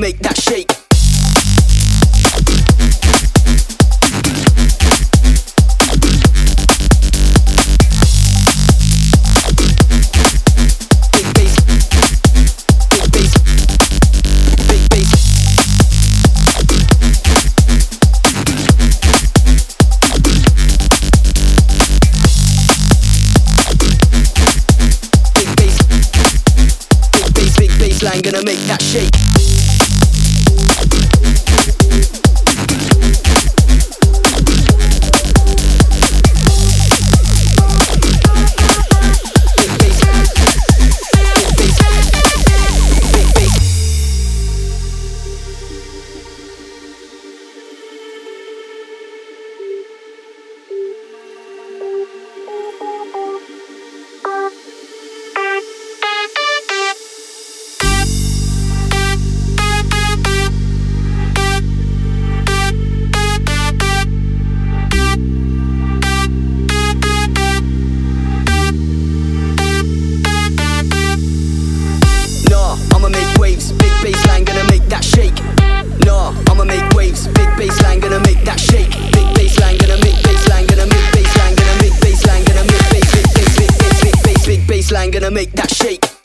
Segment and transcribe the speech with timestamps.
[0.00, 0.80] make that shake.
[28.22, 29.39] gonna make that shake.
[85.10, 86.19] Gonna make that shake.